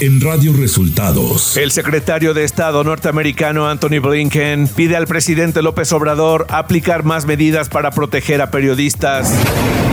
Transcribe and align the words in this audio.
en 0.00 0.18
Radio 0.22 0.54
Resultados. 0.54 1.58
El 1.58 1.70
secretario 1.72 2.32
de 2.32 2.44
Estado 2.44 2.82
norteamericano 2.84 3.68
Anthony 3.68 4.00
Blinken 4.00 4.66
pide 4.68 4.96
al 4.96 5.06
presidente 5.06 5.60
López 5.60 5.92
Obrador 5.92 6.46
aplicar 6.48 7.04
más 7.04 7.26
medidas 7.26 7.68
para 7.68 7.90
proteger 7.90 8.40
a 8.40 8.50
periodistas. 8.50 9.34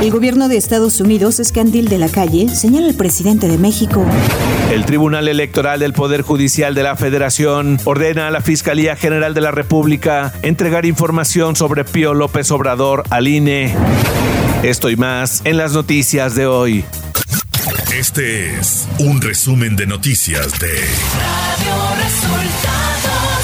El 0.01 0.12
gobierno 0.12 0.47
de 0.47 0.55
Estados 0.55 1.01
Unidos 1.01 1.41
es 1.41 1.51
candil 1.51 1.89
de 1.89 1.97
la 1.97 2.07
calle, 2.07 2.47
señala 2.47 2.88
el 2.88 2.96
presidente 2.96 3.50
de 3.50 3.57
México. 3.57 4.05
El 4.71 4.86
Tribunal 4.86 5.28
Electoral 5.28 5.82
del 5.82 5.91
Poder 5.91 6.21
Judicial 6.21 6.74
de 6.74 6.83
la 6.83 6.96
Federación 6.96 7.78
ordena 7.83 8.28
a 8.28 8.32
la 8.32 8.39
Fiscalía 8.39 8.96
General 8.96 9.33
de 9.33 9.42
la 9.42 9.51
República 9.51 10.33
entregar 10.42 10.86
información 10.86 11.57
sobre 11.57 11.83
Pío 11.83 12.14
López 12.14 12.50
Obrador 12.51 13.04
al 13.10 13.28
INE. 13.28 13.75
Esto 14.64 14.89
y 14.89 14.96
más 14.96 15.42
en 15.43 15.57
las 15.57 15.74
noticias 15.74 16.33
de 16.33 16.47
hoy. 16.47 16.86
Este 17.97 18.60
es 18.60 18.87
un 19.00 19.19
resumen 19.21 19.75
de 19.75 19.87
noticias 19.87 20.60
de 20.60 20.68
Radio 20.68 21.96
Resultados. 21.96 23.43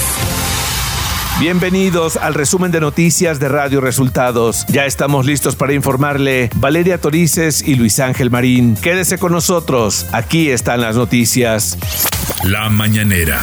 Bienvenidos 1.39 2.17
al 2.17 2.35
resumen 2.35 2.71
de 2.71 2.79
noticias 2.79 3.39
de 3.39 3.49
Radio 3.49 3.81
Resultados. 3.81 4.67
Ya 4.67 4.85
estamos 4.85 5.25
listos 5.25 5.55
para 5.55 5.73
informarle 5.73 6.51
Valeria 6.57 6.99
Torices 6.99 7.63
y 7.67 7.73
Luis 7.73 7.99
Ángel 7.99 8.29
Marín. 8.29 8.75
Quédese 8.75 9.17
con 9.17 9.31
nosotros. 9.31 10.05
Aquí 10.11 10.51
están 10.51 10.81
las 10.81 10.97
noticias. 10.97 11.79
La 12.43 12.69
mañanera. 12.69 13.41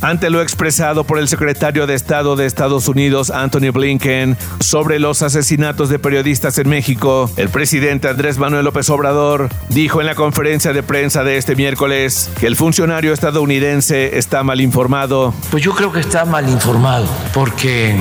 Ante 0.00 0.30
lo 0.30 0.40
expresado 0.40 1.04
por 1.04 1.18
el 1.18 1.26
secretario 1.26 1.86
de 1.86 1.94
Estado 1.94 2.36
de 2.36 2.46
Estados 2.46 2.86
Unidos, 2.86 3.30
Anthony 3.30 3.72
Blinken, 3.72 4.36
sobre 4.60 5.00
los 5.00 5.22
asesinatos 5.22 5.88
de 5.88 5.98
periodistas 5.98 6.56
en 6.58 6.68
México, 6.68 7.28
el 7.36 7.48
presidente 7.48 8.08
Andrés 8.08 8.38
Manuel 8.38 8.64
López 8.64 8.88
Obrador 8.90 9.48
dijo 9.70 10.00
en 10.00 10.06
la 10.06 10.14
conferencia 10.14 10.72
de 10.72 10.84
prensa 10.84 11.24
de 11.24 11.36
este 11.36 11.56
miércoles 11.56 12.30
que 12.38 12.46
el 12.46 12.54
funcionario 12.54 13.12
estadounidense 13.12 14.18
está 14.18 14.44
mal 14.44 14.60
informado. 14.60 15.34
Pues 15.50 15.64
yo 15.64 15.74
creo 15.74 15.92
que 15.92 16.00
está 16.00 16.24
mal 16.24 16.48
informado, 16.48 17.06
porque 17.34 17.96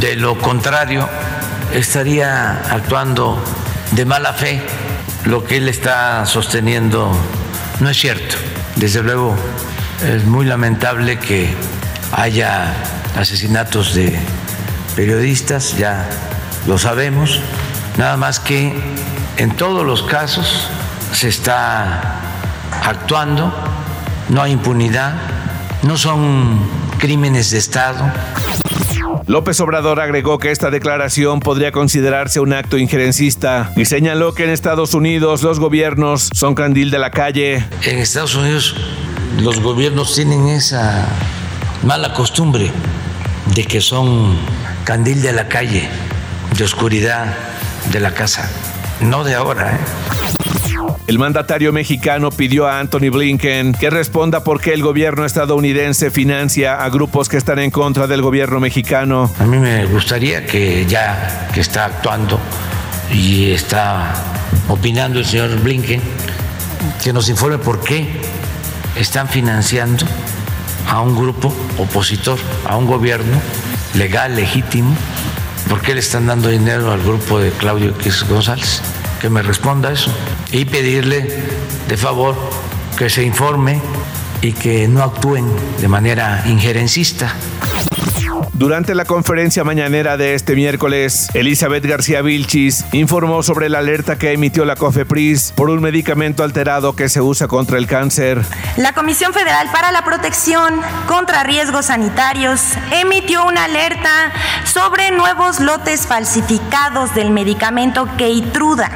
de 0.00 0.16
lo 0.16 0.36
contrario 0.38 1.08
estaría 1.72 2.60
actuando 2.70 3.42
de 3.92 4.04
mala 4.04 4.34
fe. 4.34 4.60
Lo 5.24 5.44
que 5.44 5.56
él 5.56 5.68
está 5.68 6.26
sosteniendo 6.26 7.10
no 7.80 7.88
es 7.88 7.96
cierto. 7.96 8.36
Desde 8.76 9.02
luego 9.02 9.34
es 10.02 10.24
muy 10.24 10.46
lamentable 10.46 11.18
que 11.18 11.48
haya 12.12 12.74
asesinatos 13.16 13.94
de 13.94 14.16
periodistas, 14.94 15.76
ya 15.76 16.08
lo 16.66 16.78
sabemos, 16.78 17.40
nada 17.96 18.16
más 18.16 18.40
que 18.40 18.74
en 19.36 19.56
todos 19.56 19.84
los 19.84 20.02
casos 20.02 20.68
se 21.12 21.28
está 21.28 22.20
actuando, 22.84 23.52
no 24.28 24.42
hay 24.42 24.52
impunidad, 24.52 25.14
no 25.82 25.96
son 25.96 26.60
crímenes 26.98 27.50
de 27.50 27.58
Estado. 27.58 28.10
López 29.26 29.60
Obrador 29.60 30.00
agregó 30.00 30.38
que 30.38 30.50
esta 30.50 30.70
declaración 30.70 31.40
podría 31.40 31.70
considerarse 31.70 32.40
un 32.40 32.52
acto 32.54 32.78
injerencista 32.78 33.72
y 33.76 33.84
señaló 33.84 34.32
que 34.32 34.44
en 34.44 34.50
Estados 34.50 34.94
Unidos 34.94 35.42
los 35.42 35.60
gobiernos 35.60 36.30
son 36.32 36.54
candil 36.54 36.90
de 36.90 36.98
la 36.98 37.10
calle. 37.10 37.64
En 37.82 37.98
Estados 37.98 38.34
Unidos 38.34 38.74
los 39.36 39.60
gobiernos 39.60 40.14
tienen 40.14 40.48
esa 40.48 41.06
mala 41.82 42.12
costumbre 42.12 42.70
de 43.54 43.64
que 43.64 43.80
son 43.80 44.36
candil 44.84 45.22
de 45.22 45.32
la 45.32 45.48
calle, 45.48 45.88
de 46.56 46.64
oscuridad 46.64 47.34
de 47.92 48.00
la 48.00 48.12
casa. 48.12 48.50
No 49.00 49.24
de 49.24 49.34
ahora, 49.34 49.74
¿eh? 49.74 49.78
El 51.06 51.18
mandatario 51.18 51.72
mexicano 51.72 52.30
pidió 52.30 52.66
a 52.66 52.80
Anthony 52.80 53.10
Blinken 53.10 53.72
que 53.72 53.88
responda 53.88 54.44
por 54.44 54.60
qué 54.60 54.74
el 54.74 54.82
gobierno 54.82 55.24
estadounidense 55.24 56.10
financia 56.10 56.84
a 56.84 56.90
grupos 56.90 57.30
que 57.30 57.38
están 57.38 57.58
en 57.60 57.70
contra 57.70 58.06
del 58.06 58.20
gobierno 58.20 58.60
mexicano. 58.60 59.30
A 59.38 59.44
mí 59.44 59.56
me 59.56 59.86
gustaría 59.86 60.44
que 60.44 60.84
ya 60.86 61.48
que 61.54 61.60
está 61.60 61.86
actuando 61.86 62.38
y 63.10 63.52
está 63.52 64.12
opinando 64.68 65.18
el 65.18 65.24
señor 65.24 65.58
Blinken, 65.60 66.02
que 67.02 67.12
nos 67.12 67.30
informe 67.30 67.56
por 67.56 67.80
qué 67.80 68.20
están 68.98 69.28
financiando 69.28 70.04
a 70.88 71.00
un 71.00 71.16
grupo 71.16 71.54
opositor, 71.78 72.38
a 72.66 72.76
un 72.76 72.86
gobierno 72.86 73.40
legal, 73.94 74.34
legítimo. 74.34 74.94
¿Por 75.68 75.80
qué 75.80 75.94
le 75.94 76.00
están 76.00 76.26
dando 76.26 76.48
dinero 76.48 76.92
al 76.92 77.02
grupo 77.02 77.38
de 77.38 77.50
Claudio 77.50 77.90
X 77.90 78.24
González? 78.28 78.82
Que 79.20 79.28
me 79.28 79.42
responda 79.42 79.92
eso. 79.92 80.10
Y 80.50 80.64
pedirle 80.64 81.42
de 81.88 81.96
favor 81.96 82.36
que 82.96 83.10
se 83.10 83.22
informe 83.22 83.80
y 84.40 84.52
que 84.52 84.88
no 84.88 85.02
actúen 85.02 85.46
de 85.80 85.88
manera 85.88 86.44
injerencista. 86.46 87.34
Durante 88.52 88.94
la 88.94 89.04
conferencia 89.04 89.62
mañanera 89.64 90.16
de 90.16 90.34
este 90.34 90.54
miércoles, 90.54 91.28
Elizabeth 91.34 91.84
García 91.84 92.22
Vilchis 92.22 92.84
informó 92.92 93.42
sobre 93.42 93.68
la 93.68 93.78
alerta 93.78 94.16
que 94.16 94.32
emitió 94.32 94.64
la 94.64 94.76
COFEPRIS 94.76 95.52
por 95.56 95.70
un 95.70 95.80
medicamento 95.80 96.42
alterado 96.42 96.96
que 96.96 97.08
se 97.08 97.20
usa 97.20 97.46
contra 97.46 97.78
el 97.78 97.86
cáncer. 97.86 98.42
La 98.76 98.92
Comisión 98.94 99.32
Federal 99.32 99.68
para 99.72 99.92
la 99.92 100.04
Protección 100.04 100.80
contra 101.06 101.44
Riesgos 101.44 101.86
Sanitarios 101.86 102.60
emitió 102.92 103.46
una 103.46 103.64
alerta 103.64 104.32
sobre 104.64 105.10
nuevos 105.10 105.60
lotes 105.60 106.06
falsificados 106.06 107.14
del 107.14 107.30
medicamento 107.30 108.08
Keytruda 108.16 108.90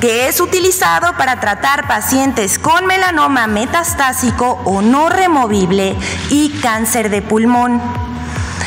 que 0.00 0.26
es 0.26 0.40
utilizado 0.40 1.16
para 1.16 1.38
tratar 1.38 1.86
pacientes 1.86 2.58
con 2.58 2.86
melanoma 2.86 3.46
metastásico 3.46 4.60
o 4.64 4.82
no 4.82 5.08
removible 5.08 5.94
y 6.28 6.50
cáncer 6.60 7.08
de 7.08 7.22
pulmón. 7.22 7.80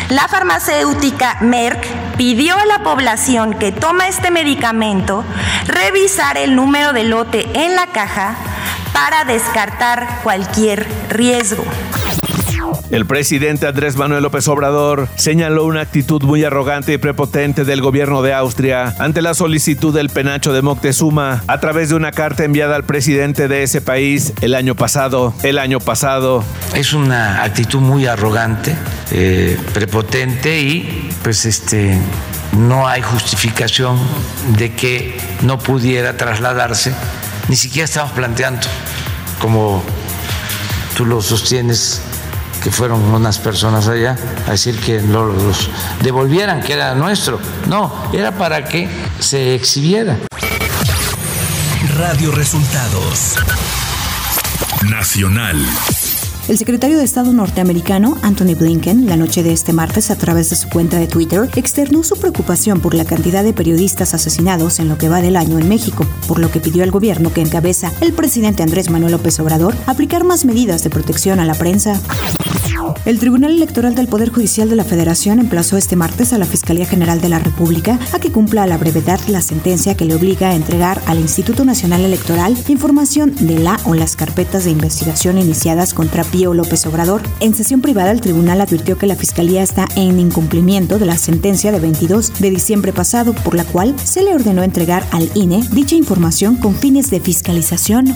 La 0.10 0.28
farmacéutica 0.28 1.38
Merck 1.42 1.84
pidió 2.16 2.56
a 2.56 2.66
la 2.66 2.84
población 2.84 3.56
que 3.56 3.72
toma 3.72 4.08
este 4.08 4.30
medicamento 4.30 5.26
revisar 5.66 6.38
el 6.38 6.56
número 6.56 6.94
de 6.94 7.06
lote 7.06 7.50
en 7.56 7.76
la 7.76 7.88
caja 7.88 8.36
para 8.94 9.24
descartar 9.26 10.22
cualquier 10.22 10.88
riesgo. 11.10 11.66
El 12.92 13.06
presidente 13.08 13.68
Andrés 13.68 13.96
Manuel 13.96 14.22
López 14.22 14.48
Obrador 14.48 15.08
señaló 15.16 15.66
una 15.66 15.82
actitud 15.82 16.22
muy 16.22 16.44
arrogante 16.44 16.94
y 16.94 16.98
prepotente 16.98 17.66
del 17.66 17.82
gobierno 17.82 18.22
de 18.22 18.34
Austria 18.34 18.96
ante 19.00 19.24
la 19.24 19.34
solicitud 19.34 19.94
del 19.94 20.10
penacho 20.10 20.54
de 20.54 20.62
Moctezuma 20.62 21.44
a 21.48 21.60
través 21.60 21.90
de 21.90 21.96
una 21.96 22.12
carta 22.12 22.44
enviada 22.44 22.76
al 22.76 22.84
presidente 22.84 23.48
de 23.48 23.64
ese 23.64 23.82
país 23.82 24.34
el 24.42 24.54
año 24.54 24.76
pasado. 24.76 25.34
El 25.42 25.58
año 25.58 25.80
pasado. 25.80 26.44
Es 26.76 26.94
una 26.94 27.44
actitud 27.44 27.80
muy 27.80 28.06
arrogante, 28.06 28.76
eh, 29.12 29.58
prepotente 29.74 30.62
y 30.62 31.10
pues 31.24 31.46
este 31.46 32.00
no 32.56 32.88
hay 32.88 33.02
justificación 33.02 33.98
de 34.58 34.74
que 34.74 35.18
no 35.42 35.58
pudiera 35.58 36.18
trasladarse. 36.18 36.94
Ni 37.50 37.56
siquiera 37.56 37.86
estamos 37.86 38.12
planteando 38.12 38.68
como 39.40 39.84
tú 40.96 41.06
lo 41.06 41.22
sostienes 41.22 42.02
que 42.66 42.72
fueron 42.72 43.00
unas 43.14 43.38
personas 43.38 43.88
allá 43.88 44.18
a 44.48 44.52
decir 44.52 44.80
que 44.80 45.00
los 45.00 45.70
devolvieran, 46.02 46.64
que 46.64 46.74
era 46.74 46.96
nuestro. 46.96 47.40
No, 47.70 47.94
era 48.12 48.32
para 48.32 48.66
que 48.66 48.90
se 49.20 49.54
exhibiera. 49.54 50.18
Radio 51.96 52.32
Resultados 52.32 53.36
Nacional. 54.90 55.64
El 56.48 56.58
secretario 56.58 56.98
de 56.98 57.04
Estado 57.04 57.34
norteamericano, 57.34 58.18
Anthony 58.24 58.56
Blinken, 58.56 59.06
la 59.06 59.16
noche 59.16 59.44
de 59.44 59.54
este 59.54 59.72
martes 59.72 60.10
a 60.10 60.16
través 60.16 60.50
de 60.50 60.56
su 60.56 60.68
cuenta 60.68 60.98
de 60.98 61.06
Twitter, 61.06 61.48
externó 61.56 62.04
su 62.04 62.16
preocupación 62.18 62.82
por 62.82 62.96
la 62.96 63.06
cantidad 63.06 63.44
de 63.44 63.54
periodistas 63.54 64.16
asesinados 64.16 64.80
en 64.80 64.90
lo 64.90 64.98
que 64.98 65.10
va 65.10 65.22
del 65.22 65.36
año 65.36 65.60
en 65.60 65.70
México, 65.70 66.04
por 66.28 66.40
lo 66.40 66.50
que 66.50 66.60
pidió 66.60 66.84
al 66.84 66.90
gobierno 66.90 67.32
que 67.32 67.42
encabeza 67.42 67.92
el 68.02 68.14
presidente 68.14 68.64
Andrés 68.64 68.90
Manuel 68.90 69.12
López 69.12 69.40
Obrador 69.40 69.76
aplicar 69.86 70.24
más 70.24 70.46
medidas 70.46 70.84
de 70.84 70.90
protección 70.90 71.40
a 71.40 71.46
la 71.46 71.54
prensa. 71.54 72.02
El 73.06 73.20
Tribunal 73.20 73.52
Electoral 73.52 73.96
del 73.96 74.08
Poder 74.08 74.32
Judicial 74.32 74.70
de 74.70 74.76
la 74.76 74.84
Federación 74.84 75.40
emplazó 75.40 75.78
este 75.78 75.96
martes 75.96 76.34
a 76.34 76.38
la 76.38 76.46
Fiscalía 76.46 76.86
General 76.86 77.22
de 77.22 77.30
la 77.30 77.40
República 77.40 78.00
a 78.14 78.20
que 78.20 78.32
cumpla 78.32 78.64
a 78.64 78.68
la 78.68 78.78
brevedad 78.78 79.20
la 79.28 79.42
sentencia 79.42 79.96
que 79.96 80.06
le 80.06 80.16
obliga 80.16 80.50
a 80.50 80.56
entregar 80.56 81.02
al 81.06 81.20
Instituto 81.20 81.66
Nacional 81.66 82.04
Electoral 82.04 82.58
información 82.68 83.34
de 83.36 83.60
la 83.60 83.80
o 83.86 83.94
las 83.94 84.16
carpetas 84.16 84.66
de 84.66 84.72
investigación 84.72 85.38
iniciadas 85.38 85.94
contra 85.94 86.24
Pío 86.24 86.54
López 86.54 86.86
Obrador. 86.86 87.22
En 87.40 87.54
sesión 87.54 87.82
privada, 87.82 88.12
el 88.12 88.22
tribunal 88.22 88.62
advirtió 88.62 88.98
que 88.98 89.08
la 89.08 89.16
Fiscalía 89.16 89.64
está 89.64 89.88
en 89.96 90.20
incumplimiento 90.20 91.00
de 91.00 91.06
la 91.06 91.18
sentencia 91.18 91.72
de 91.72 91.80
22 91.80 92.40
de 92.40 92.50
diciembre 92.50 92.94
pasado, 92.94 93.34
por 93.34 93.56
la 93.56 93.66
cual 93.66 93.96
se 94.04 94.24
le 94.24 94.34
ordenó 94.34 94.64
entregar 94.64 95.06
al 95.12 95.30
INE 95.36 95.64
dicha 95.72 95.96
información 95.96 96.56
con 96.56 96.76
fines 96.76 97.10
de 97.10 97.20
fiscalización. 97.20 98.14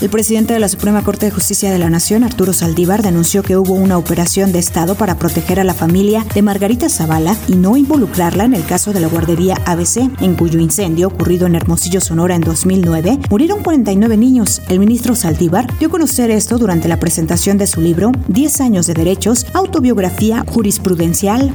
El 0.00 0.10
presidente 0.10 0.52
de 0.52 0.60
la 0.60 0.68
Suprema 0.68 1.02
Corte 1.02 1.26
de 1.26 1.32
Justicia 1.32 1.72
de 1.72 1.78
la 1.78 1.88
Nación, 1.88 2.24
Arturo 2.24 2.52
Saldívar, 2.52 3.02
denunció 3.02 3.42
que 3.42 3.56
hubo 3.56 3.72
una 3.74 3.96
operación 3.96 4.52
de 4.52 4.58
Estado 4.58 4.96
para 4.96 5.18
proteger 5.18 5.60
a 5.60 5.64
la 5.64 5.72
familia 5.72 6.26
de 6.34 6.42
Margarita 6.42 6.88
Zavala 6.88 7.36
y 7.48 7.56
no 7.56 7.76
involucrarla 7.76 8.44
en 8.44 8.54
el 8.54 8.64
caso 8.66 8.92
de 8.92 9.00
la 9.00 9.08
guardería 9.08 9.56
ABC, 9.66 10.10
en 10.20 10.34
cuyo 10.34 10.60
incendio 10.60 11.08
ocurrido 11.08 11.46
en 11.46 11.54
Hermosillo, 11.54 12.00
Sonora 12.00 12.34
en 12.34 12.42
2009, 12.42 13.18
murieron 13.30 13.62
49 13.62 14.16
niños. 14.16 14.62
El 14.68 14.78
ministro 14.78 15.14
Saldívar 15.14 15.66
dio 15.78 15.88
a 15.88 15.90
conocer 15.90 16.30
esto 16.30 16.58
durante 16.58 16.88
la 16.88 17.00
presentación 17.00 17.56
de 17.56 17.66
su 17.66 17.80
libro 17.80 18.12
10 18.28 18.60
años 18.60 18.86
de 18.86 18.94
derechos, 18.94 19.46
autobiografía 19.54 20.44
jurisprudencial. 20.52 21.54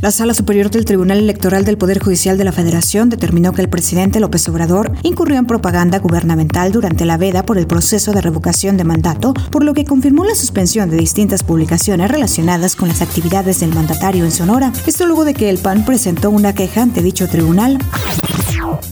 La 0.00 0.12
Sala 0.12 0.32
Superior 0.32 0.70
del 0.70 0.84
Tribunal 0.84 1.18
Electoral 1.18 1.64
del 1.64 1.76
Poder 1.76 1.98
Judicial 1.98 2.38
de 2.38 2.44
la 2.44 2.52
Federación 2.52 3.10
determinó 3.10 3.52
que 3.52 3.62
el 3.62 3.68
presidente 3.68 4.20
López 4.20 4.48
Obrador 4.48 4.92
incurrió 5.02 5.38
en 5.38 5.46
propaganda 5.46 5.98
gubernamental 5.98 6.70
durante 6.70 7.04
la 7.04 7.16
veda 7.16 7.44
por 7.44 7.58
el 7.58 7.66
proceso 7.66 8.12
de 8.12 8.20
revocación 8.20 8.76
de 8.76 8.84
mandato, 8.84 9.34
por 9.50 9.64
lo 9.64 9.74
que 9.74 9.84
confirmó 9.84 10.24
la 10.24 10.36
suspensión 10.36 10.88
de 10.88 10.98
distintas 10.98 11.42
publicaciones 11.42 12.12
relacionadas 12.12 12.76
con 12.76 12.86
las 12.86 13.02
actividades 13.02 13.58
del 13.58 13.74
mandatario 13.74 14.24
en 14.24 14.30
Sonora. 14.30 14.72
Esto 14.86 15.04
luego 15.04 15.24
de 15.24 15.34
que 15.34 15.50
el 15.50 15.58
PAN 15.58 15.84
presentó 15.84 16.30
una 16.30 16.54
queja 16.54 16.82
ante 16.82 17.02
dicho 17.02 17.26
tribunal. 17.26 17.78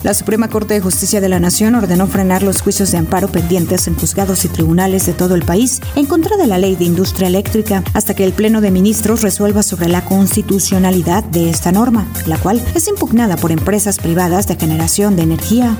La 0.02 0.14
Suprema 0.14 0.48
Corte 0.48 0.74
de 0.74 0.80
Justicia 0.80 1.20
de 1.20 1.28
la 1.28 1.40
Nación 1.40 1.74
ordenó 1.74 2.06
frenar 2.06 2.42
los 2.42 2.62
juicios 2.62 2.90
de 2.90 2.98
amparo 2.98 3.28
pendientes 3.28 3.86
en 3.86 3.94
juzgados 3.94 4.44
y 4.44 4.48
tribunales 4.48 5.06
de 5.06 5.12
todo 5.12 5.34
el 5.34 5.44
país 5.44 5.80
en 5.94 6.06
contra 6.06 6.36
de 6.36 6.46
la 6.46 6.58
ley 6.58 6.76
de 6.76 6.84
industria 6.84 7.28
eléctrica 7.28 7.82
hasta 7.92 8.14
que 8.14 8.24
el 8.24 8.32
Pleno 8.32 8.60
de 8.60 8.70
Ministros 8.70 9.22
resuelva 9.22 9.62
sobre 9.62 9.88
la 9.88 10.04
constitucionalidad 10.04 11.24
de 11.24 11.50
esta 11.50 11.72
norma, 11.72 12.06
la 12.26 12.38
cual 12.38 12.62
es 12.74 12.88
impugnada 12.88 13.36
por 13.36 13.52
empresas 13.52 13.98
privadas 13.98 14.46
de 14.46 14.56
generación 14.56 15.16
de 15.16 15.22
energía. 15.22 15.76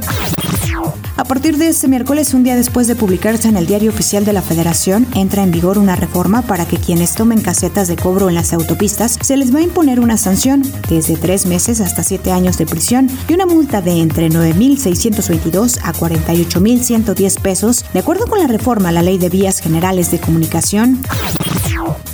A 1.17 1.25
partir 1.25 1.57
de 1.57 1.69
este 1.69 1.89
miércoles, 1.89 2.35
un 2.35 2.45
día 2.45 2.57
después 2.57 2.89
de 2.89 2.95
publicarse 2.95 3.49
en 3.49 3.57
el 3.57 3.67
Diario 3.67 3.91
Oficial 3.91 4.27
de 4.27 4.35
la 4.35 4.43
Federación, 4.43 5.07
entra 5.15 5.43
en 5.43 5.51
vigor 5.51 5.79
una 5.79 5.97
reforma 5.97 6.43
para 6.43 6.67
que 6.67 6.77
quienes 6.77 7.15
tomen 7.15 7.41
casetas 7.41 7.89
de 7.89 7.97
cobro 7.97 8.29
en 8.29 8.35
las 8.35 8.53
autopistas 8.53 9.19
se 9.23 9.39
les 9.39 9.55
va 9.55 9.61
a 9.61 9.63
imponer 9.63 9.99
una 9.99 10.19
sanción 10.19 10.63
desde 10.91 11.17
tres 11.17 11.47
meses 11.47 11.81
hasta 11.81 12.03
siete 12.03 12.33
años 12.33 12.59
de 12.59 12.67
prisión 12.67 13.09
y 13.29 13.33
una 13.33 13.47
multa 13.47 13.81
de 13.81 13.93
entre 14.03 14.29
9.622 14.29 15.79
a 15.83 15.95
48.110 15.95 17.41
pesos, 17.41 17.85
de 17.95 18.01
acuerdo 18.01 18.27
con 18.27 18.39
la 18.39 18.47
reforma 18.47 18.91
a 18.91 18.93
la 18.93 19.03
Ley 19.03 19.17
de 19.17 19.31
Vías 19.31 19.61
Generales 19.61 20.11
de 20.11 20.21
Comunicación. 20.21 21.01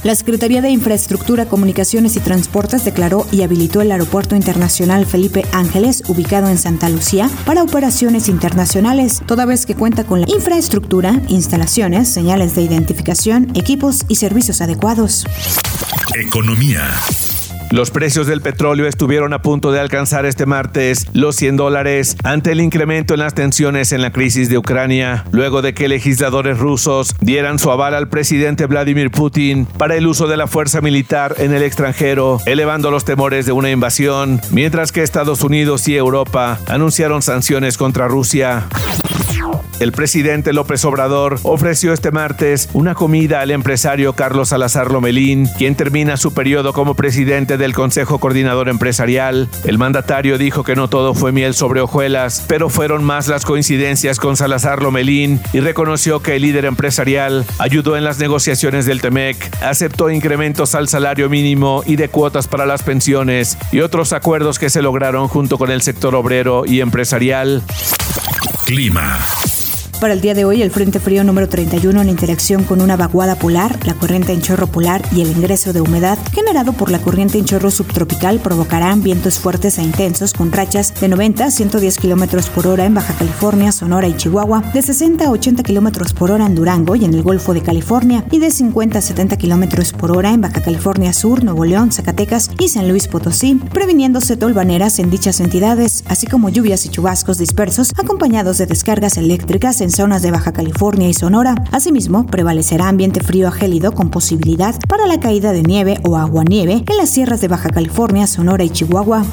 La 0.02 0.16
Secretaría 0.16 0.60
de 0.60 0.70
Infraestructura, 0.70 1.46
Comunicaciones 1.46 2.16
y 2.16 2.20
Transportes 2.20 2.84
declaró 2.84 3.24
y 3.30 3.42
habilitó 3.42 3.82
el 3.82 3.92
Aeropuerto 3.92 4.34
Internacional 4.34 5.06
Felipe 5.06 5.44
Ángeles, 5.52 6.02
ubicado 6.08 6.48
en 6.48 6.58
Santa 6.58 6.88
Lucía, 6.88 7.30
para 7.46 7.62
operaciones 7.62 8.28
internacionales, 8.28 9.22
toda 9.26 9.46
vez 9.46 9.64
que 9.64 9.76
cuenta 9.76 10.02
con 10.02 10.20
la 10.20 10.28
infraestructura, 10.28 11.22
instalaciones, 11.28 12.12
señales 12.12 12.56
de 12.56 12.62
identificación, 12.62 13.52
equipos 13.54 14.04
y 14.08 14.16
servicios 14.16 14.60
adecuados. 14.60 15.24
Economía. 16.16 16.82
Los 17.72 17.90
precios 17.90 18.26
del 18.26 18.42
petróleo 18.42 18.86
estuvieron 18.86 19.32
a 19.32 19.40
punto 19.40 19.72
de 19.72 19.80
alcanzar 19.80 20.26
este 20.26 20.44
martes 20.44 21.06
los 21.14 21.36
100 21.36 21.56
dólares 21.56 22.18
ante 22.22 22.52
el 22.52 22.60
incremento 22.60 23.14
en 23.14 23.20
las 23.20 23.32
tensiones 23.32 23.92
en 23.92 24.02
la 24.02 24.12
crisis 24.12 24.50
de 24.50 24.58
Ucrania, 24.58 25.24
luego 25.32 25.62
de 25.62 25.72
que 25.72 25.88
legisladores 25.88 26.58
rusos 26.58 27.16
dieran 27.22 27.58
su 27.58 27.70
aval 27.70 27.94
al 27.94 28.10
presidente 28.10 28.66
Vladimir 28.66 29.10
Putin 29.10 29.64
para 29.64 29.96
el 29.96 30.06
uso 30.06 30.26
de 30.28 30.36
la 30.36 30.48
fuerza 30.48 30.82
militar 30.82 31.36
en 31.38 31.54
el 31.54 31.62
extranjero, 31.62 32.40
elevando 32.44 32.90
los 32.90 33.06
temores 33.06 33.46
de 33.46 33.52
una 33.52 33.70
invasión, 33.70 34.38
mientras 34.50 34.92
que 34.92 35.02
Estados 35.02 35.42
Unidos 35.42 35.88
y 35.88 35.96
Europa 35.96 36.58
anunciaron 36.68 37.22
sanciones 37.22 37.78
contra 37.78 38.06
Rusia. 38.06 38.68
El 39.82 39.90
presidente 39.90 40.52
López 40.52 40.84
Obrador 40.84 41.40
ofreció 41.42 41.92
este 41.92 42.12
martes 42.12 42.68
una 42.72 42.94
comida 42.94 43.40
al 43.40 43.50
empresario 43.50 44.12
Carlos 44.12 44.50
Salazar 44.50 44.92
Lomelín, 44.92 45.48
quien 45.58 45.74
termina 45.74 46.16
su 46.16 46.32
periodo 46.32 46.72
como 46.72 46.94
presidente 46.94 47.58
del 47.58 47.74
Consejo 47.74 48.20
Coordinador 48.20 48.68
Empresarial. 48.68 49.48
El 49.64 49.78
mandatario 49.78 50.38
dijo 50.38 50.62
que 50.62 50.76
no 50.76 50.86
todo 50.86 51.14
fue 51.14 51.32
miel 51.32 51.54
sobre 51.54 51.80
hojuelas, 51.80 52.44
pero 52.46 52.68
fueron 52.68 53.02
más 53.02 53.26
las 53.26 53.44
coincidencias 53.44 54.20
con 54.20 54.36
Salazar 54.36 54.80
Lomelín 54.80 55.40
y 55.52 55.58
reconoció 55.58 56.22
que 56.22 56.36
el 56.36 56.42
líder 56.42 56.66
empresarial 56.66 57.44
ayudó 57.58 57.96
en 57.96 58.04
las 58.04 58.20
negociaciones 58.20 58.86
del 58.86 59.00
TEMEC, 59.00 59.64
aceptó 59.64 60.10
incrementos 60.10 60.76
al 60.76 60.86
salario 60.86 61.28
mínimo 61.28 61.82
y 61.84 61.96
de 61.96 62.08
cuotas 62.08 62.46
para 62.46 62.66
las 62.66 62.84
pensiones 62.84 63.58
y 63.72 63.80
otros 63.80 64.12
acuerdos 64.12 64.60
que 64.60 64.70
se 64.70 64.80
lograron 64.80 65.26
junto 65.26 65.58
con 65.58 65.72
el 65.72 65.82
sector 65.82 66.14
obrero 66.14 66.62
y 66.66 66.82
empresarial. 66.82 67.64
Clima. 68.64 69.18
Para 70.02 70.14
el 70.14 70.20
día 70.20 70.34
de 70.34 70.44
hoy, 70.44 70.62
el 70.62 70.72
Frente 70.72 70.98
Frío 70.98 71.22
número 71.22 71.48
31 71.48 72.02
en 72.02 72.08
interacción 72.08 72.64
con 72.64 72.82
una 72.82 72.96
vaguada 72.96 73.36
polar, 73.36 73.78
la 73.86 73.94
corriente 73.94 74.32
en 74.32 74.42
chorro 74.42 74.66
polar 74.66 75.00
y 75.12 75.20
el 75.20 75.30
ingreso 75.30 75.72
de 75.72 75.80
humedad 75.80 76.18
generado 76.32 76.72
por 76.72 76.90
la 76.90 76.98
corriente 76.98 77.38
en 77.38 77.44
chorro 77.44 77.70
subtropical 77.70 78.40
provocarán 78.40 79.04
vientos 79.04 79.38
fuertes 79.38 79.78
e 79.78 79.84
intensos 79.84 80.32
con 80.32 80.50
rachas 80.50 80.92
de 81.00 81.06
90 81.06 81.44
a 81.44 81.50
110 81.52 81.98
kilómetros 81.98 82.48
por 82.48 82.66
hora 82.66 82.84
en 82.84 82.94
Baja 82.94 83.14
California, 83.14 83.70
Sonora 83.70 84.08
y 84.08 84.16
Chihuahua, 84.16 84.72
de 84.74 84.82
60 84.82 85.24
a 85.24 85.30
80 85.30 85.62
kilómetros 85.62 86.12
por 86.14 86.32
hora 86.32 86.46
en 86.46 86.56
Durango 86.56 86.96
y 86.96 87.04
en 87.04 87.14
el 87.14 87.22
Golfo 87.22 87.54
de 87.54 87.62
California, 87.62 88.24
y 88.32 88.40
de 88.40 88.50
50 88.50 88.98
a 88.98 89.02
70 89.02 89.36
kilómetros 89.36 89.92
por 89.92 90.10
hora 90.10 90.32
en 90.32 90.40
Baja 90.40 90.62
California 90.62 91.12
Sur, 91.12 91.44
Nuevo 91.44 91.64
León, 91.64 91.92
Zacatecas 91.92 92.50
y 92.58 92.66
San 92.70 92.88
Luis 92.88 93.06
Potosí, 93.06 93.54
previniéndose 93.72 94.36
tolvaneras 94.36 94.98
en 94.98 95.10
dichas 95.10 95.38
entidades, 95.38 96.02
así 96.08 96.26
como 96.26 96.48
lluvias 96.48 96.86
y 96.86 96.88
chubascos 96.88 97.38
dispersos 97.38 97.92
acompañados 97.96 98.58
de 98.58 98.66
descargas 98.66 99.16
eléctricas 99.16 99.80
en 99.80 99.91
zonas 99.92 100.22
de 100.22 100.30
Baja 100.30 100.52
California 100.52 101.08
y 101.08 101.14
Sonora. 101.14 101.54
Asimismo, 101.70 102.26
prevalecerá 102.26 102.88
ambiente 102.88 103.20
frío 103.20 103.48
a 103.48 103.52
gélido 103.52 103.92
con 103.92 104.10
posibilidad 104.10 104.74
para 104.88 105.06
la 105.06 105.20
caída 105.20 105.52
de 105.52 105.62
nieve 105.62 105.98
o 106.04 106.16
aguanieve 106.16 106.84
en 106.86 106.96
las 106.96 107.10
sierras 107.10 107.40
de 107.40 107.48
Baja 107.48 107.70
California, 107.70 108.26
Sonora 108.26 108.64
y 108.64 108.70
Chihuahua. 108.70 109.24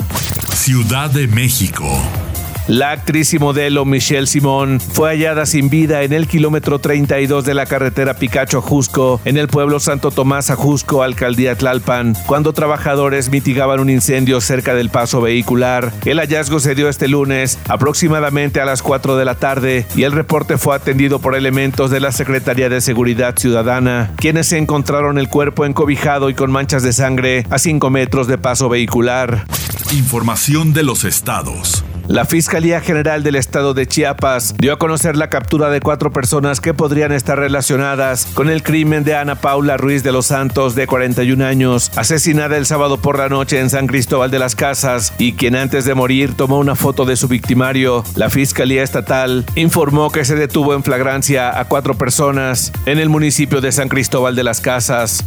Ciudad 0.53 1.09
de 1.09 1.27
México. 1.27 1.85
La 2.69 2.92
actriz 2.92 3.33
y 3.33 3.39
modelo 3.39 3.83
Michelle 3.83 4.27
Simón 4.27 4.80
fue 4.80 5.10
hallada 5.10 5.48
sin 5.48 5.71
vida 5.71 6.04
en 6.04 6.13
el 6.13 6.27
kilómetro 6.27 6.77
32 6.77 7.44
de 7.44 7.56
la 7.56 7.66
carretera 7.66 8.13
Picacho-Jusco, 8.13 9.19
en 9.25 9.39
el 9.39 9.48
pueblo 9.48 9.80
Santo 9.80 10.12
Tomás 10.12 10.51
Ajusco, 10.51 11.01
alcaldía 11.01 11.56
Tlalpan, 11.56 12.16
cuando 12.27 12.54
trabajadores 12.54 13.31
mitigaban 13.31 13.80
un 13.80 13.89
incendio 13.89 14.39
cerca 14.39 14.75
del 14.75 14.92
paso 14.92 15.19
vehicular. 15.19 15.92
El 16.06 16.19
hallazgo 16.19 16.60
se 16.60 16.75
dio 16.75 16.89
este 16.89 17.07
lunes, 17.07 17.57
aproximadamente 17.68 18.62
a 18.62 18.66
las 18.66 18.83
4 18.83 19.18
de 19.18 19.25
la 19.25 19.33
tarde, 19.33 19.88
y 19.95 20.04
el 20.04 20.12
reporte 20.12 20.60
fue 20.60 20.75
atendido 20.75 21.18
por 21.18 21.36
elementos 21.36 21.89
de 21.89 22.01
la 22.01 22.12
Secretaría 22.12 22.69
de 22.69 22.81
Seguridad 22.81 23.36
Ciudadana, 23.36 24.12
quienes 24.18 24.51
encontraron 24.54 25.18
el 25.18 25.27
cuerpo 25.27 25.66
encobijado 25.66 26.30
y 26.30 26.36
con 26.36 26.51
manchas 26.51 26.83
de 26.83 26.94
sangre 26.94 27.48
a 27.50 27.57
5 27.57 27.89
metros 27.89 28.27
de 28.27 28.38
paso 28.38 28.69
vehicular. 28.69 29.48
Información 29.92 30.71
de 30.71 30.83
los 30.83 31.04
estados. 31.04 31.83
La 32.09 32.25
Fiscalía 32.25 32.81
General 32.81 33.21
del 33.21 33.35
Estado 33.35 33.75
de 33.75 33.85
Chiapas 33.85 34.56
dio 34.57 34.73
a 34.73 34.79
conocer 34.79 35.16
la 35.16 35.30
captura 35.30 35.69
de 35.69 35.80
cuatro 35.80 36.11
personas 36.11 36.59
que 36.59 36.73
podrían 36.73 37.11
estar 37.11 37.37
relacionadas 37.37 38.25
con 38.33 38.49
el 38.49 38.63
crimen 38.63 39.04
de 39.04 39.16
Ana 39.16 39.35
Paula 39.35 39.78
Ruiz 39.78 40.01
de 40.01 40.11
los 40.11 40.25
Santos, 40.25 40.73
de 40.73 40.87
41 40.87 41.45
años, 41.45 41.92
asesinada 41.97 42.57
el 42.57 42.66
sábado 42.66 42.97
por 42.99 43.19
la 43.19 43.30
noche 43.30 43.59
en 43.59 43.69
San 43.69 43.85
Cristóbal 43.85 44.31
de 44.31 44.39
las 44.39 44.56
Casas 44.56 45.13
y 45.19 45.33
quien 45.33 45.56
antes 45.56 45.85
de 45.85 45.94
morir 45.94 46.33
tomó 46.33 46.57
una 46.57 46.75
foto 46.75 47.06
de 47.06 47.16
su 47.16 47.28
victimario. 47.28 48.04
La 48.16 48.31
Fiscalía 48.31 48.81
Estatal 48.81 49.45
informó 49.54 50.09
que 50.09 50.25
se 50.25 50.35
detuvo 50.35 50.73
en 50.73 50.81
flagrancia 50.81 51.59
a 51.59 51.66
cuatro 51.66 51.94
personas 51.94 52.71
en 52.87 52.97
el 52.97 53.09
municipio 53.09 53.61
de 53.61 53.71
San 53.71 53.87
Cristóbal 53.87 54.35
de 54.35 54.44
las 54.44 54.61
Casas. 54.61 55.23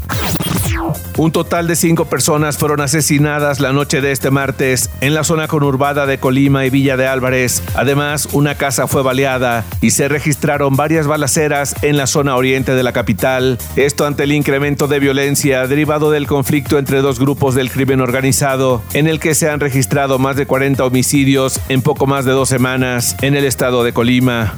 Un 1.19 1.31
total 1.31 1.69
de 1.69 1.77
cinco 1.77 2.07
personas 2.07 2.57
fueron 2.57 2.81
asesinadas 2.81 3.61
la 3.61 3.73
noche 3.73 4.01
de 4.01 4.13
este 4.13 4.31
martes 4.31 4.91
en 5.01 5.15
la 5.15 5.25
zona 5.25 5.47
conurbada 5.47 6.07
de 6.07 6.19
Colima 6.19 6.65
y 6.65 6.71
Villa 6.73 6.97
de 6.97 7.07
Álvarez. 7.07 7.63
Además, 7.77 8.29
una 8.33 8.57
casa 8.57 8.89
fue 8.89 9.03
baleada 9.05 9.65
y 9.81 9.93
se 9.93 10.09
registraron 10.09 10.75
varias 10.75 11.07
balaceras 11.07 11.77
en 11.83 11.97
la 11.97 12.09
zona 12.09 12.35
oriente 12.35 12.75
de 12.75 12.83
la 12.83 12.93
capital. 12.93 13.59
Esto 13.77 14.07
ante 14.07 14.25
el 14.25 14.33
incremento 14.33 14.89
de 14.89 14.99
violencia 14.99 15.69
derivado 15.69 16.11
del 16.11 16.27
conflicto 16.27 16.79
entre 16.79 17.01
dos 17.01 17.21
grupos 17.21 17.55
del 17.55 17.71
crimen 17.71 18.01
organizado, 18.01 18.83
en 18.95 19.07
el 19.07 19.21
que 19.21 19.37
se 19.37 19.49
han 19.49 19.61
registrado 19.61 20.19
más 20.19 20.35
de 20.35 20.47
40 20.47 20.85
homicidios 20.85 21.61
en 21.69 21.83
poco 21.83 22.07
más 22.07 22.25
de 22.25 22.33
dos 22.33 22.49
semanas 22.49 23.17
en 23.23 23.37
el 23.37 23.45
estado 23.45 23.85
de 23.85 23.93
Colima. 23.93 24.55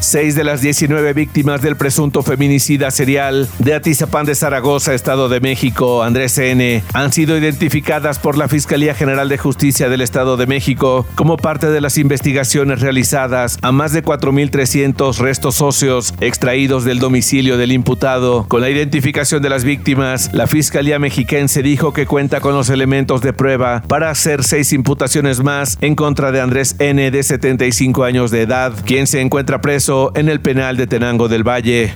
Seis 0.00 0.34
de 0.34 0.44
las 0.44 0.60
19 0.60 1.12
víctimas 1.12 1.62
del 1.62 1.76
presunto 1.76 2.22
feminicida 2.22 2.90
serial 2.90 3.48
de 3.58 3.74
Atizapán 3.74 4.26
de 4.26 4.34
Zaragoza, 4.34 4.94
Estado 4.94 5.28
de 5.28 5.40
México, 5.40 6.02
Andrés 6.02 6.38
N., 6.38 6.82
han 6.92 7.12
sido 7.12 7.36
identificadas 7.36 8.18
por 8.18 8.38
la 8.38 8.48
Fiscalía 8.48 8.94
General 8.94 9.28
de 9.28 9.38
Justicia 9.38 9.88
del 9.88 10.00
Estado 10.00 10.36
de 10.36 10.46
México 10.46 11.06
como 11.14 11.36
parte 11.36 11.68
de 11.68 11.80
las 11.80 11.98
investigaciones 11.98 12.80
realizadas 12.80 13.58
a 13.62 13.72
más 13.72 13.92
de 13.92 14.02
4.300 14.02 15.18
restos 15.18 15.60
óseos 15.60 16.14
extraídos 16.20 16.84
del 16.84 16.98
domicilio 16.98 17.58
del 17.58 17.72
imputado. 17.72 18.46
Con 18.48 18.62
la 18.62 18.70
identificación 18.70 19.42
de 19.42 19.50
las 19.50 19.64
víctimas, 19.64 20.30
la 20.32 20.46
Fiscalía 20.46 20.98
Mexiquense 20.98 21.62
dijo 21.62 21.92
que 21.92 22.06
cuenta 22.06 22.40
con 22.40 22.54
los 22.54 22.70
elementos 22.70 23.20
de 23.20 23.32
prueba 23.32 23.82
para 23.86 24.10
hacer 24.10 24.44
seis 24.44 24.72
imputaciones 24.72 25.42
más 25.42 25.76
en 25.82 25.94
contra 25.94 26.32
de 26.32 26.40
Andrés 26.40 26.76
N., 26.78 27.10
de 27.10 27.22
75 27.22 28.04
años 28.04 28.30
de 28.30 28.42
edad, 28.42 28.72
quien 28.86 29.06
se 29.06 29.20
encuentra 29.20 29.60
preso 29.60 29.73
en 30.14 30.28
el 30.28 30.40
penal 30.40 30.76
de 30.76 30.86
Tenango 30.86 31.26
del 31.26 31.42
Valle. 31.42 31.92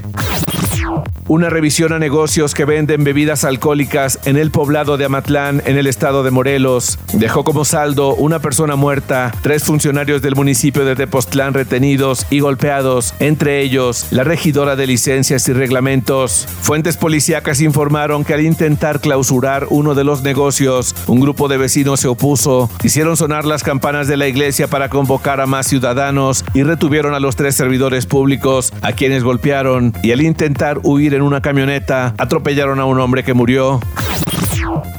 Una 1.28 1.50
revisión 1.50 1.92
a 1.92 1.98
negocios 1.98 2.54
que 2.54 2.64
venden 2.64 3.04
bebidas 3.04 3.44
alcohólicas 3.44 4.18
en 4.24 4.38
el 4.38 4.50
poblado 4.50 4.96
de 4.96 5.04
Amatlán, 5.04 5.62
en 5.66 5.76
el 5.76 5.86
estado 5.86 6.22
de 6.22 6.30
Morelos, 6.30 6.98
dejó 7.12 7.44
como 7.44 7.66
saldo 7.66 8.14
una 8.14 8.38
persona 8.38 8.76
muerta, 8.76 9.34
tres 9.42 9.64
funcionarios 9.64 10.22
del 10.22 10.36
municipio 10.36 10.86
de 10.86 10.96
Tepoztlán 10.96 11.52
retenidos 11.52 12.26
y 12.30 12.40
golpeados, 12.40 13.12
entre 13.18 13.60
ellos 13.60 14.06
la 14.10 14.24
regidora 14.24 14.74
de 14.74 14.86
licencias 14.86 15.46
y 15.50 15.52
reglamentos. 15.52 16.46
Fuentes 16.62 16.96
policíacas 16.96 17.60
informaron 17.60 18.24
que 18.24 18.32
al 18.32 18.40
intentar 18.40 18.98
clausurar 18.98 19.66
uno 19.68 19.94
de 19.94 20.04
los 20.04 20.22
negocios, 20.22 20.94
un 21.08 21.20
grupo 21.20 21.48
de 21.48 21.58
vecinos 21.58 22.00
se 22.00 22.08
opuso, 22.08 22.70
hicieron 22.82 23.18
sonar 23.18 23.44
las 23.44 23.62
campanas 23.62 24.08
de 24.08 24.16
la 24.16 24.28
iglesia 24.28 24.66
para 24.66 24.88
convocar 24.88 25.42
a 25.42 25.46
más 25.46 25.66
ciudadanos 25.66 26.42
y 26.54 26.62
retuvieron 26.62 27.12
a 27.12 27.20
los 27.20 27.36
tres 27.36 27.54
servidores 27.54 28.06
públicos, 28.06 28.72
a 28.80 28.92
quienes 28.92 29.24
golpearon, 29.24 29.92
y 30.02 30.12
al 30.12 30.22
intentar 30.22 30.80
huir 30.84 31.17
en 31.18 31.24
una 31.24 31.42
camioneta, 31.42 32.14
atropellaron 32.16 32.80
a 32.80 32.86
un 32.86 32.98
hombre 32.98 33.22
que 33.22 33.34
murió. 33.34 33.80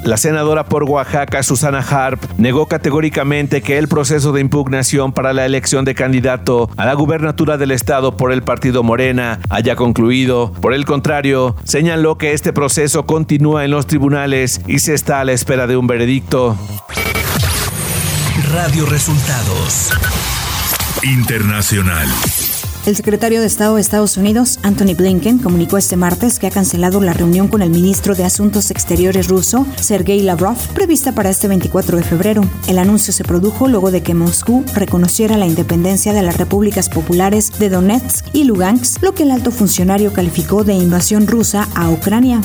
La 0.03 0.17
senadora 0.17 0.65
por 0.65 0.83
Oaxaca, 0.83 1.43
Susana 1.43 1.79
Harp, 1.79 2.23
negó 2.38 2.67
categóricamente 2.67 3.61
que 3.61 3.77
el 3.77 3.88
proceso 3.88 4.31
de 4.31 4.41
impugnación 4.41 5.11
para 5.11 5.33
la 5.33 5.45
elección 5.45 5.85
de 5.85 5.95
candidato 5.95 6.69
a 6.77 6.85
la 6.85 6.93
gubernatura 6.93 7.57
del 7.57 7.71
estado 7.71 8.15
por 8.17 8.31
el 8.31 8.41
partido 8.41 8.81
Morena 8.83 9.39
haya 9.49 9.75
concluido. 9.75 10.51
Por 10.61 10.73
el 10.73 10.85
contrario, 10.85 11.55
señaló 11.63 12.17
que 12.17 12.33
este 12.33 12.53
proceso 12.53 13.05
continúa 13.05 13.65
en 13.65 13.71
los 13.71 13.88
tribunales 13.88 14.61
y 14.67 14.79
se 14.79 14.93
está 14.93 15.19
a 15.19 15.25
la 15.25 15.33
espera 15.33 15.67
de 15.67 15.77
un 15.77 15.88
veredicto. 15.88 16.57
Radio 18.51 18.85
Resultados 18.85 19.91
Internacional. 21.03 22.07
El 22.86 22.95
secretario 22.95 23.41
de 23.41 23.48
Estado 23.48 23.75
de 23.75 23.81
Estados 23.81 24.17
Unidos, 24.17 24.59
Anthony 24.63 24.95
Blinken, 24.95 25.38
comunicó 25.39 25.77
este 25.77 25.95
martes 25.95 26.39
que 26.39 26.48
ha 26.48 26.51
cancelado 26.51 27.01
la 27.01 27.13
reunión 27.13 27.48
con 27.48 27.62
el 27.62 27.69
ministro 27.69 28.15
de 28.15 28.24
Asuntos 28.24 28.71
Exteriores 28.71 29.27
ruso, 29.27 29.67
Sergei 29.79 30.21
Lavrov, 30.21 30.57
prevista 30.74 31.12
para 31.12 31.29
este 31.29 31.48
24 31.48 31.98
de 31.98 32.03
febrero. 32.03 32.41
El 32.67 32.79
anuncio 32.79 33.13
se 33.13 33.24
produjo 33.24 33.67
luego 33.67 33.91
de 33.91 34.01
que 34.01 34.13
Moscú 34.13 34.63
reconociera 34.74 35.38
la 35.38 35.45
independencia 35.45 36.13
de 36.13 36.24
las 36.24 36.38
repúblicas 36.38 36.89
populares 36.89 37.51
de 37.59 37.69
Donetsk 37.69 38.25
y 38.33 38.45
Lugansk, 38.45 39.03
lo 39.03 39.13
que 39.13 39.24
el 39.24 39.31
alto 39.31 39.51
funcionario 39.51 40.13
calificó 40.13 40.63
de 40.63 40.74
invasión 40.74 41.27
rusa 41.27 41.67
a 41.75 41.89
Ucrania. 41.89 42.41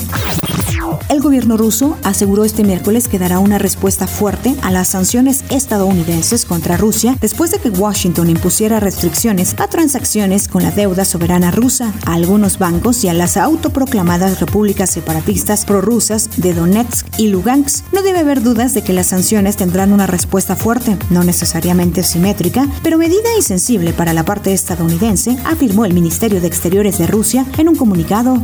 El 1.09 1.21
gobierno 1.21 1.57
ruso 1.57 1.97
aseguró 2.03 2.45
este 2.45 2.63
miércoles 2.63 3.07
que 3.07 3.19
dará 3.19 3.39
una 3.39 3.57
respuesta 3.57 4.07
fuerte 4.07 4.55
a 4.61 4.71
las 4.71 4.89
sanciones 4.89 5.43
estadounidenses 5.49 6.45
contra 6.45 6.77
Rusia 6.77 7.17
después 7.21 7.51
de 7.51 7.59
que 7.59 7.69
Washington 7.69 8.29
impusiera 8.29 8.79
restricciones 8.79 9.55
a 9.59 9.67
transacciones 9.67 10.47
con 10.47 10.63
la 10.63 10.71
deuda 10.71 11.05
soberana 11.05 11.51
rusa, 11.51 11.93
a 12.05 12.13
algunos 12.13 12.59
bancos 12.59 13.03
y 13.03 13.09
a 13.09 13.13
las 13.13 13.37
autoproclamadas 13.37 14.39
repúblicas 14.39 14.89
separatistas 14.89 15.65
prorrusas 15.65 16.29
de 16.37 16.53
Donetsk 16.53 17.07
y 17.17 17.27
Lugansk. 17.27 17.85
No 17.93 18.01
debe 18.01 18.19
haber 18.19 18.41
dudas 18.41 18.73
de 18.73 18.83
que 18.83 18.93
las 18.93 19.07
sanciones 19.07 19.57
tendrán 19.57 19.93
una 19.93 20.07
respuesta 20.07 20.55
fuerte, 20.55 20.97
no 21.09 21.23
necesariamente 21.23 22.03
simétrica, 22.03 22.67
pero 22.83 22.97
medida 22.97 23.29
y 23.37 23.41
sensible 23.41 23.93
para 23.93 24.13
la 24.13 24.25
parte 24.25 24.53
estadounidense, 24.53 25.37
afirmó 25.45 25.85
el 25.85 25.93
Ministerio 25.93 26.41
de 26.41 26.47
Exteriores 26.47 26.97
de 26.97 27.07
Rusia 27.07 27.45
en 27.57 27.69
un 27.69 27.75
comunicado. 27.75 28.41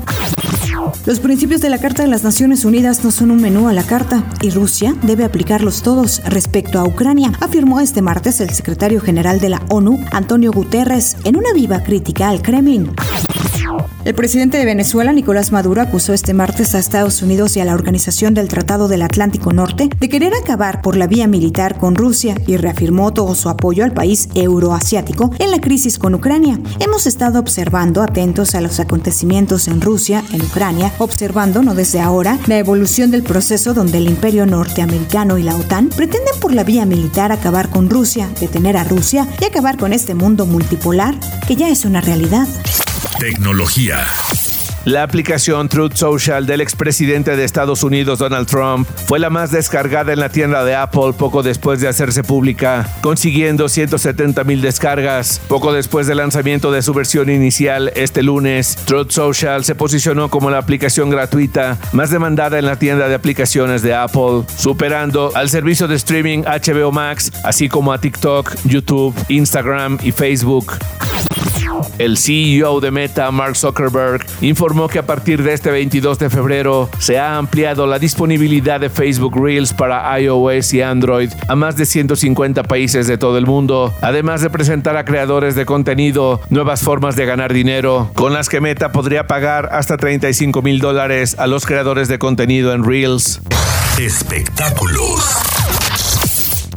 Los 1.05 1.19
principios 1.19 1.61
de 1.61 1.69
la 1.69 1.79
Carta 1.79 2.01
de 2.01 2.07
las 2.07 2.23
Naciones 2.23 2.65
Unidas 2.65 3.03
no 3.03 3.11
son 3.11 3.31
un 3.31 3.41
menú 3.41 3.67
a 3.67 3.73
la 3.73 3.83
carta 3.83 4.23
y 4.41 4.50
Rusia 4.50 4.95
debe 5.01 5.23
aplicarlos 5.23 5.81
todos 5.81 6.21
respecto 6.25 6.79
a 6.79 6.83
Ucrania, 6.83 7.31
afirmó 7.41 7.79
este 7.79 8.01
martes 8.01 8.41
el 8.41 8.50
secretario 8.51 9.01
general 9.01 9.39
de 9.39 9.50
la 9.50 9.61
ONU, 9.69 10.03
Antonio 10.11 10.51
Guterres, 10.51 11.17
en 11.23 11.35
una 11.38 11.53
viva 11.53 11.83
crítica 11.83 12.29
al 12.29 12.41
Kremlin. 12.41 12.91
El 14.03 14.15
presidente 14.15 14.58
de 14.58 14.65
Venezuela, 14.65 15.13
Nicolás 15.13 15.51
Maduro, 15.51 15.79
acusó 15.79 16.12
este 16.13 16.34
martes 16.34 16.74
a 16.74 16.79
Estados 16.79 17.22
Unidos 17.22 17.55
y 17.55 17.60
a 17.60 17.65
la 17.65 17.75
Organización 17.75 18.34
del 18.34 18.48
Tratado 18.48 18.88
del 18.88 19.03
Atlántico 19.03 19.53
Norte 19.53 19.89
de 19.96 20.10
querer 20.10 20.34
acabar 20.34 20.81
por 20.81 20.98
la 20.98 21.05
vía 21.05 21.27
militar 21.27 21.77
con 21.77 21.93
Rusia 21.93 22.34
y 22.48 22.58
reafirmó 22.58 23.13
todo 23.13 23.36
su 23.36 23.48
apoyo 23.48 23.84
al 23.84 23.93
país 23.93 24.27
euroasiático 24.34 25.29
en 25.38 25.51
la 25.51 25.62
crisis 25.62 26.00
con 26.00 26.15
Ucrania. 26.15 26.60
Hemos 26.79 27.05
estado 27.05 27.39
observando 27.39 28.01
atentos 28.01 28.55
a 28.55 28.62
los 28.62 28.79
acontecimientos 28.79 29.67
en 29.67 29.81
Rusia, 29.81 30.24
en 30.34 30.41
Ucrania, 30.41 30.91
observando, 30.98 31.62
no 31.62 31.75
desde 31.75 32.00
ahora, 32.01 32.39
la 32.48 32.58
evolución 32.58 33.12
del 33.12 33.22
proceso 33.22 33.75
donde 33.75 34.00
el 34.00 34.08
imperio 34.08 34.48
norteamericano 34.48 35.38
y 35.38 35.43
la 35.43 35.55
OTAN 35.55 35.89
pretenden 35.89 36.34
por 36.39 36.55
la 36.55 36.63
vía 36.63 36.88
militar 36.88 37.31
acabar 37.31 37.70
con 37.70 37.88
Rusia, 37.88 38.27
detener 38.39 38.77
a 38.77 38.84
Rusia 38.84 39.27
y 39.39 39.46
acabar 39.46 39.77
con 39.77 39.93
este 39.93 40.15
mundo 40.15 40.48
multipolar 40.48 41.13
que 41.48 41.55
ya 41.55 41.70
es 41.70 41.86
una 41.86 42.01
realidad. 42.01 42.48
Tecnología. 43.21 44.03
La 44.83 45.03
aplicación 45.03 45.69
Truth 45.69 45.93
Social 45.93 46.47
del 46.47 46.59
expresidente 46.59 47.35
de 47.35 47.43
Estados 47.43 47.83
Unidos 47.83 48.17
Donald 48.17 48.47
Trump 48.47 48.89
fue 49.05 49.19
la 49.19 49.29
más 49.29 49.51
descargada 49.51 50.11
en 50.11 50.19
la 50.19 50.29
tienda 50.29 50.65
de 50.65 50.73
Apple 50.73 51.13
poco 51.15 51.43
después 51.43 51.79
de 51.81 51.87
hacerse 51.87 52.23
pública, 52.23 52.89
consiguiendo 53.01 53.69
170 53.69 54.43
mil 54.43 54.61
descargas. 54.61 55.39
Poco 55.47 55.71
después 55.71 56.07
del 56.07 56.17
lanzamiento 56.17 56.71
de 56.71 56.81
su 56.81 56.95
versión 56.95 57.29
inicial 57.29 57.91
este 57.95 58.23
lunes, 58.23 58.75
Truth 58.85 59.11
Social 59.11 59.63
se 59.65 59.75
posicionó 59.75 60.31
como 60.31 60.49
la 60.49 60.57
aplicación 60.57 61.11
gratuita 61.11 61.77
más 61.91 62.09
demandada 62.09 62.57
en 62.57 62.65
la 62.65 62.79
tienda 62.79 63.07
de 63.07 63.13
aplicaciones 63.13 63.83
de 63.83 63.93
Apple, 63.93 64.45
superando 64.57 65.31
al 65.35 65.47
servicio 65.47 65.87
de 65.87 65.95
streaming 65.97 66.39
HBO 66.39 66.91
Max, 66.91 67.31
así 67.43 67.69
como 67.69 67.93
a 67.93 68.01
TikTok, 68.01 68.51
YouTube, 68.63 69.13
Instagram 69.29 69.99
y 70.01 70.11
Facebook. 70.11 70.73
El 71.97 72.17
CEO 72.17 72.79
de 72.79 72.91
Meta, 72.91 73.29
Mark 73.31 73.55
Zuckerberg, 73.55 74.25
informó 74.41 74.88
que 74.88 75.00
a 75.00 75.05
partir 75.05 75.43
de 75.43 75.53
este 75.53 75.71
22 75.71 76.19
de 76.19 76.29
febrero 76.29 76.89
se 77.00 77.19
ha 77.19 77.38
ampliado 77.38 77.88
la 77.88 78.00
disponibilidad 78.00 78.79
de 78.79 78.89
Facebook 78.89 79.35
Reels 79.35 79.73
para 79.73 80.19
iOS 80.19 80.73
y 80.73 80.81
Android 80.81 81.31
a 81.47 81.55
más 81.55 81.77
de 81.77 81.85
150 81.85 82.63
países 82.63 83.07
de 83.07 83.17
todo 83.17 83.38
el 83.38 83.45
mundo, 83.45 83.93
además 84.01 84.41
de 84.41 84.50
presentar 84.50 84.97
a 84.97 85.05
creadores 85.05 85.55
de 85.55 85.65
contenido 85.65 86.41
nuevas 86.50 86.81
formas 86.81 87.15
de 87.15 87.25
ganar 87.25 87.53
dinero, 87.53 88.11
con 88.15 88.33
las 88.33 88.50
que 88.50 88.61
Meta 88.61 88.91
podría 88.91 89.27
pagar 89.27 89.69
hasta 89.71 89.97
35 89.97 90.61
mil 90.61 90.79
dólares 90.79 91.35
a 91.39 91.47
los 91.47 91.65
creadores 91.65 92.07
de 92.07 92.19
contenido 92.19 92.73
en 92.73 92.83
Reels. 92.83 93.41
Espectáculos. 94.00 95.60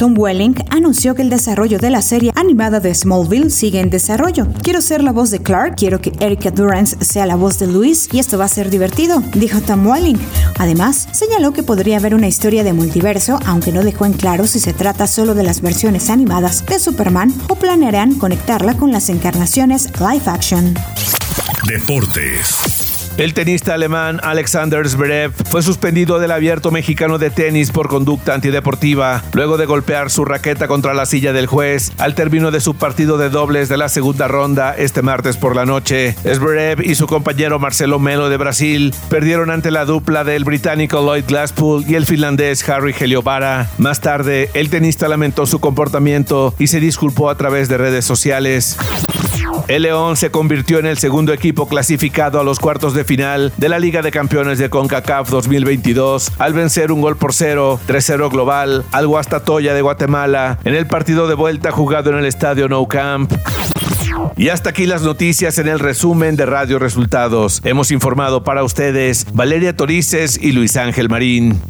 Tom 0.04 0.18
Welling 0.18 0.54
anunció 0.68 1.14
que 1.14 1.22
el 1.22 1.30
desarrollo 1.30 1.78
de 1.78 1.88
la 1.88 2.02
serie 2.02 2.30
animada 2.34 2.78
de 2.78 2.94
Smallville 2.94 3.48
sigue 3.48 3.80
en 3.80 3.88
desarrollo. 3.88 4.46
Quiero 4.62 4.82
ser 4.82 5.02
la 5.02 5.12
voz 5.12 5.30
de 5.30 5.40
Clark, 5.40 5.76
quiero 5.76 6.02
que 6.02 6.12
Erika 6.20 6.50
Durance 6.50 7.02
sea 7.02 7.24
la 7.24 7.36
voz 7.36 7.58
de 7.58 7.68
Luis 7.68 8.10
y 8.12 8.18
esto 8.18 8.36
va 8.36 8.44
a 8.44 8.48
ser 8.48 8.68
divertido, 8.68 9.22
dijo 9.32 9.62
Tom 9.62 9.86
Welling. 9.86 10.18
Además, 10.58 11.08
señaló 11.12 11.54
que 11.54 11.62
podría 11.62 11.96
haber 11.96 12.14
una 12.14 12.28
historia 12.28 12.62
de 12.64 12.74
multiverso, 12.74 13.38
aunque 13.46 13.72
no 13.72 13.82
dejó 13.82 14.04
en 14.04 14.12
claro 14.12 14.46
si 14.46 14.60
se 14.60 14.74
trata 14.74 15.06
solo 15.06 15.34
de 15.34 15.44
las 15.44 15.62
versiones 15.62 16.10
animadas 16.10 16.66
de 16.66 16.78
Superman 16.78 17.32
o 17.48 17.54
planearán 17.54 18.16
conectarla 18.16 18.76
con 18.76 18.92
las 18.92 19.08
encarnaciones 19.08 19.88
live 20.00 20.24
action. 20.26 20.74
Deportes. 21.66 22.93
El 23.16 23.32
tenista 23.32 23.74
alemán 23.74 24.18
Alexander 24.24 24.88
Zverev 24.88 25.32
fue 25.48 25.62
suspendido 25.62 26.18
del 26.18 26.32
abierto 26.32 26.72
mexicano 26.72 27.18
de 27.18 27.30
tenis 27.30 27.70
por 27.70 27.86
conducta 27.86 28.34
antideportiva, 28.34 29.22
luego 29.34 29.56
de 29.56 29.66
golpear 29.66 30.10
su 30.10 30.24
raqueta 30.24 30.66
contra 30.66 30.94
la 30.94 31.06
silla 31.06 31.32
del 31.32 31.46
juez 31.46 31.92
al 31.98 32.16
término 32.16 32.50
de 32.50 32.60
su 32.60 32.74
partido 32.74 33.16
de 33.16 33.30
dobles 33.30 33.68
de 33.68 33.76
la 33.76 33.88
segunda 33.88 34.26
ronda 34.26 34.74
este 34.76 35.02
martes 35.02 35.36
por 35.36 35.54
la 35.54 35.64
noche. 35.64 36.16
Zverev 36.24 36.82
y 36.82 36.96
su 36.96 37.06
compañero 37.06 37.60
Marcelo 37.60 38.00
Melo 38.00 38.28
de 38.28 38.36
Brasil 38.36 38.92
perdieron 39.08 39.50
ante 39.50 39.70
la 39.70 39.84
dupla 39.84 40.24
del 40.24 40.42
británico 40.42 41.00
Lloyd 41.00 41.26
Glasspool 41.28 41.84
y 41.86 41.94
el 41.94 42.06
finlandés 42.06 42.68
Harry 42.68 42.96
Heliobara. 42.98 43.70
Más 43.78 44.00
tarde, 44.00 44.50
el 44.54 44.70
tenista 44.70 45.06
lamentó 45.06 45.46
su 45.46 45.60
comportamiento 45.60 46.52
y 46.58 46.66
se 46.66 46.80
disculpó 46.80 47.30
a 47.30 47.36
través 47.36 47.68
de 47.68 47.78
redes 47.78 48.04
sociales. 48.04 48.76
El 49.68 49.82
León 49.82 50.16
se 50.16 50.30
convirtió 50.30 50.78
en 50.78 50.86
el 50.86 50.98
segundo 50.98 51.32
equipo 51.32 51.68
clasificado 51.68 52.40
a 52.40 52.44
los 52.44 52.58
cuartos 52.58 52.94
de 52.94 53.04
final 53.04 53.52
de 53.56 53.68
la 53.68 53.78
Liga 53.78 54.02
de 54.02 54.10
Campeones 54.10 54.58
de 54.58 54.70
CONCACAF 54.70 55.30
2022 55.30 56.32
al 56.38 56.52
vencer 56.52 56.92
un 56.92 57.00
gol 57.00 57.16
por 57.16 57.32
cero, 57.32 57.80
3-0 57.86 58.30
global 58.30 58.84
al 58.92 59.06
Guastatoya 59.06 59.74
de 59.74 59.82
Guatemala 59.82 60.58
en 60.64 60.74
el 60.74 60.86
partido 60.86 61.28
de 61.28 61.34
vuelta 61.34 61.70
jugado 61.70 62.10
en 62.10 62.18
el 62.18 62.26
estadio 62.26 62.68
Nou 62.68 62.86
Camp. 62.86 63.32
Y 64.36 64.48
hasta 64.48 64.70
aquí 64.70 64.86
las 64.86 65.02
noticias 65.02 65.58
en 65.58 65.68
el 65.68 65.78
resumen 65.78 66.36
de 66.36 66.46
Radio 66.46 66.78
Resultados. 66.78 67.60
Hemos 67.64 67.90
informado 67.90 68.44
para 68.44 68.64
ustedes 68.64 69.26
Valeria 69.32 69.76
Torices 69.76 70.38
y 70.40 70.52
Luis 70.52 70.76
Ángel 70.76 71.08
Marín. 71.08 71.60